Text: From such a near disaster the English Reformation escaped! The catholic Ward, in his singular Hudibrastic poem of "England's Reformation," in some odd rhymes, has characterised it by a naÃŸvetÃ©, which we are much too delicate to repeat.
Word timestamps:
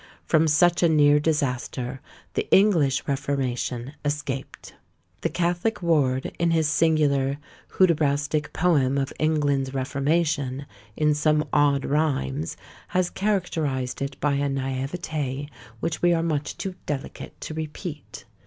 From 0.25 0.47
such 0.47 0.81
a 0.81 0.89
near 0.89 1.19
disaster 1.19 2.01
the 2.33 2.49
English 2.49 3.03
Reformation 3.07 3.93
escaped! 4.03 4.73
The 5.21 5.29
catholic 5.29 5.83
Ward, 5.83 6.31
in 6.39 6.49
his 6.49 6.67
singular 6.67 7.37
Hudibrastic 7.77 8.51
poem 8.51 8.97
of 8.97 9.13
"England's 9.19 9.75
Reformation," 9.75 10.65
in 10.97 11.13
some 11.13 11.47
odd 11.53 11.85
rhymes, 11.85 12.57
has 12.87 13.11
characterised 13.11 14.01
it 14.01 14.19
by 14.19 14.33
a 14.33 14.49
naÃŸvetÃ©, 14.49 15.47
which 15.81 16.01
we 16.01 16.15
are 16.15 16.23
much 16.23 16.57
too 16.57 16.73
delicate 16.87 17.39
to 17.41 17.53
repeat. 17.53 18.25